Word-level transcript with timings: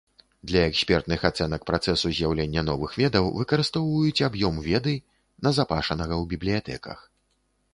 Для 0.51 0.61
экспертных 0.69 1.25
ацэнак 1.29 1.67
працэсу 1.69 2.11
з'яўлення 2.19 2.63
новых 2.69 2.95
ведаў 3.01 3.29
выкарыстоўваюць 3.39 4.23
аб'ём 4.29 4.55
веды, 4.69 4.95
назапашанага 5.49 6.15
ў 6.21 6.33
бібліятэках. 6.33 7.09